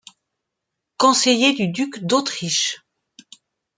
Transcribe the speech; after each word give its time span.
Conseiller 0.97 1.53
du 1.53 1.67
duc 1.67 2.03
d'Autriche. 2.03 2.81